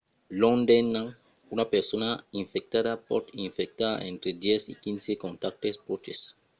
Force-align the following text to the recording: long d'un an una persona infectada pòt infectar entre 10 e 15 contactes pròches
long 0.41 0.59
d'un 0.67 0.87
an 1.01 1.07
una 1.53 1.65
persona 1.73 2.09
infectada 2.43 2.93
pòt 3.07 3.23
infectar 3.47 3.93
entre 4.11 4.29
10 4.45 4.71
e 4.71 4.73
15 4.83 5.21
contactes 5.23 5.75
pròches 5.85 6.19